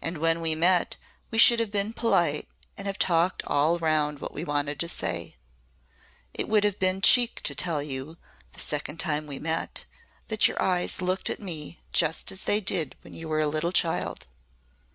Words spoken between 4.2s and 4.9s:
we wanted to